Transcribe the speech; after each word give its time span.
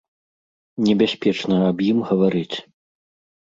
Небяспечна 0.87 1.59
аб 1.67 1.85
ім 1.91 2.01
гаварыць. 2.13 2.57